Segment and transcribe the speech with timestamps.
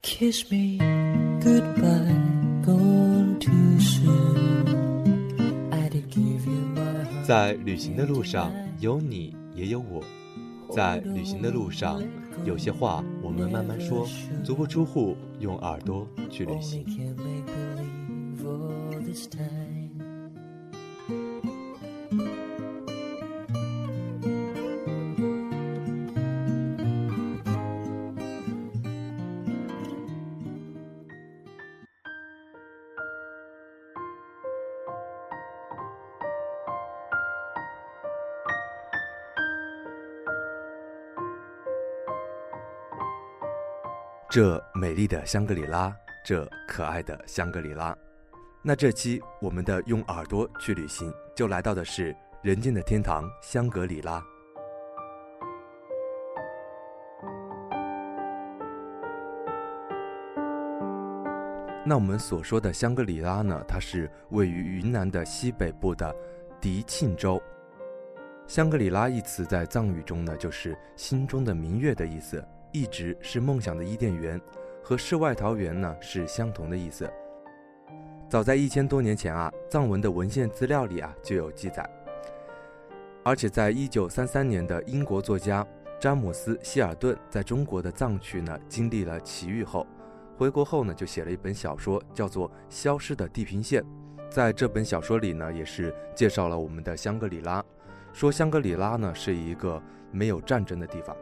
[0.00, 0.78] Kiss me
[1.42, 2.14] goodbye,
[2.64, 5.70] gone too soon.
[5.72, 7.26] I did give you my heart.
[7.26, 10.02] 在旅行的路上，有你也有我。
[10.70, 12.00] 在旅行的路上，
[12.44, 14.06] 有些话我们慢慢说，
[14.44, 16.84] 足不出户，用耳朵去旅行。
[44.30, 45.90] 这美丽的香格里拉，
[46.22, 47.96] 这可爱的香格里拉。
[48.62, 54.22] 那这期我们的用耳朵去旅行，就来到的是人间的天堂香格里拉。
[61.86, 66.14] 那我们所说的香格里拉呢，它是位于云南的西北部的
[66.60, 67.42] 迪庆州。
[68.46, 72.46] 香格里拉一词在藏语中呢，就是心中的明月的意思，
[72.78, 74.40] 一直是梦想的伊甸园，
[74.84, 77.10] 和世外桃源呢是相同的意思。
[78.28, 81.84] 早在一千多年前啊，藏文的文献资料里啊就有记载，
[83.24, 85.66] 而且在一九三三年的英国作家
[85.98, 89.84] 詹姆斯·希尔顿在中国的藏区呢经历了奇遇后，
[90.36, 93.82] 回国后呢就写了一本小说，叫做《消失的地平线》。
[94.30, 97.64] 在这本小说里呢，也是介绍了我们的香格里拉，
[98.12, 101.16] 说香格里拉呢是一个没有战争的地方。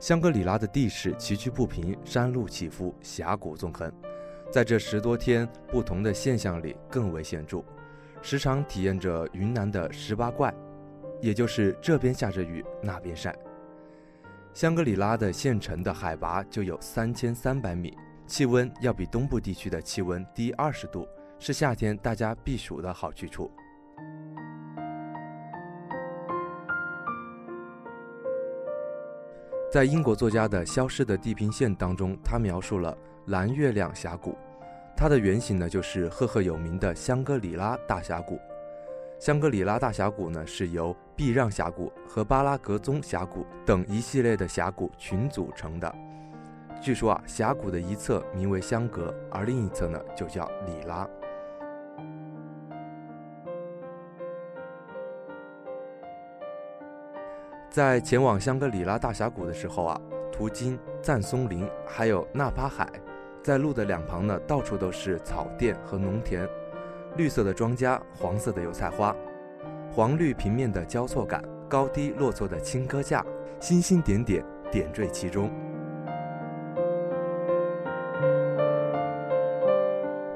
[0.00, 3.92] 香格里拉的地势崎岖不平，山路起伏，峡谷纵横，
[4.50, 7.62] 在这十多天不同的现象里更为显著，
[8.22, 10.54] 时常体验着云南的十八怪，
[11.20, 13.36] 也就是这边下着雨，那边晒。
[14.54, 17.94] 香格里拉的县城的海拔就有三千三百米，
[18.26, 21.06] 气温要比东部地区的气温低二十度，
[21.38, 23.52] 是夏天大家避暑的好去处。
[29.70, 34.36] 在英国作家的《消失的地平线》当中，他描述了蓝月亮峡谷，
[34.96, 38.36] 它的原型呢就是赫赫有名的香格里拉大峡谷。
[39.20, 45.94] 香格里拉大峡谷呢是由避让峡谷和巴拉格宗峡谷等一系列的峡谷群组成的。
[46.82, 51.08] 据说啊，峡谷的一侧名为香格，而另一侧呢就叫里拉。
[57.70, 60.00] 在前往香格里拉大峡谷的时候啊，
[60.32, 62.90] 途经赞松林，还有纳帕海，
[63.44, 66.48] 在路的两旁呢，到处都是草甸和农田，
[67.16, 69.14] 绿色的庄稼，黄色的油菜花，
[69.88, 73.24] 黄绿平面的交错感，高低落错的青稞架，
[73.60, 75.48] 星星点点点缀其中。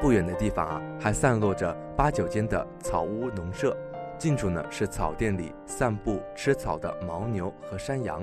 [0.00, 3.76] 不远的地方啊，还散落着八九间的草屋农舍。
[4.20, 8.22] 近处呢是草甸里散步吃草的牦牛和山羊，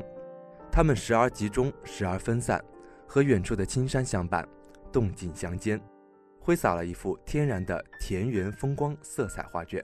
[0.72, 2.63] 它们时而集中，时而分散，
[3.08, 4.47] 和远处的青山相伴，
[4.91, 5.81] 动静相间，
[6.40, 9.84] 挥洒了一幅天然的田园风光色彩画卷。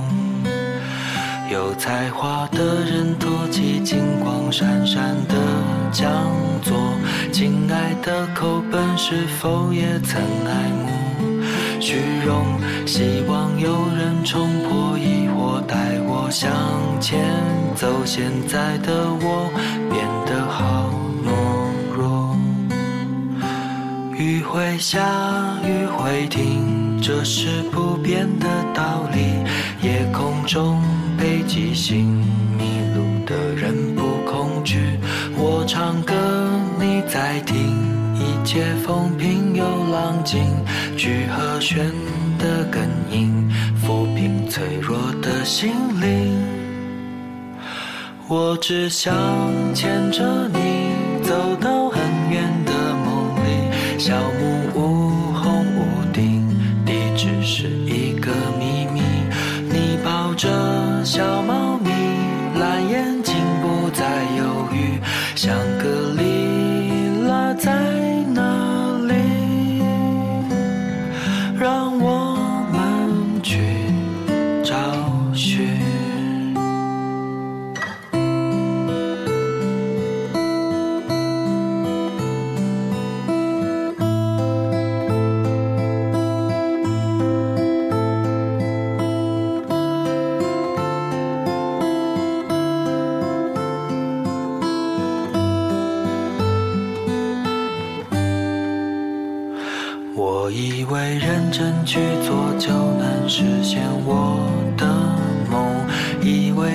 [1.51, 5.35] 有才华的人托起金光闪闪的
[5.91, 6.09] 讲
[6.63, 6.77] 座，
[7.33, 10.87] 亲爱的口本是否也曾爱慕
[11.81, 12.57] 虚荣？
[12.87, 16.49] 希望有人冲破疑惑，带我向
[17.01, 17.19] 前
[17.75, 18.05] 走。
[18.05, 19.51] 现在的我
[19.91, 20.89] 变得好
[21.25, 21.29] 懦
[21.93, 22.33] 弱。
[24.17, 25.05] 雨会下，
[25.65, 29.43] 雨会停，这是不变的道理。
[29.85, 30.79] 夜空中
[31.31, 32.05] 北极星，
[32.57, 34.99] 迷路的人不恐惧。
[35.37, 36.13] 我唱歌，
[36.77, 37.55] 你在听。
[38.15, 40.43] 一切风平又浪静，
[40.97, 41.89] 聚和弦
[42.37, 43.49] 的根音，
[43.81, 46.37] 抚平脆弱的心灵。
[48.27, 49.15] 我只想
[49.73, 50.91] 牵着你
[51.23, 52.73] 走到很远的
[53.05, 53.97] 梦里，
[60.41, 61.91] 着小猫咪，
[62.59, 64.03] 蓝眼睛不再
[64.39, 64.99] 犹豫，
[65.35, 66.15] 香格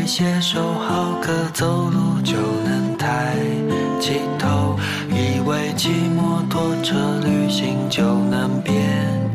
[0.06, 3.34] 写首好歌走路就能抬
[3.98, 4.78] 起头，
[5.10, 6.94] 以为骑摩托车
[7.24, 8.72] 旅行就能变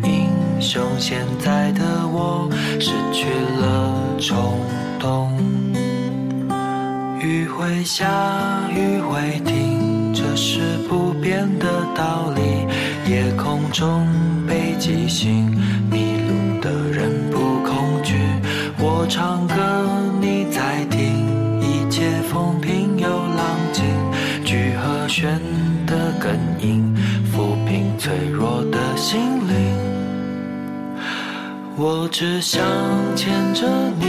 [0.06, 0.82] 英雄。
[0.98, 3.28] 现在的我失去
[3.60, 4.62] 了冲
[4.98, 5.30] 动，
[7.20, 8.08] 雨会下，
[8.74, 12.42] 雨会停，这是不变的道理。
[13.12, 14.08] 夜空中
[14.48, 15.54] 北极星，
[19.03, 19.56] 我唱歌，
[20.19, 23.83] 你在听，一切风平又浪静。
[24.45, 25.42] 聚和弦
[25.88, 26.95] 的根音，
[27.33, 29.75] 抚平脆弱的心灵。
[31.77, 32.62] 我只想
[33.15, 33.68] 牵着
[34.00, 34.06] 你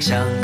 [0.00, 0.39] 想